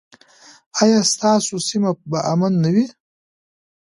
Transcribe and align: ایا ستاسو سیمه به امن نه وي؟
ایا 0.81 0.99
ستاسو 1.13 1.55
سیمه 1.67 1.91
به 2.09 2.19
امن 2.31 2.53
نه 2.63 2.69
وي؟ 2.73 2.85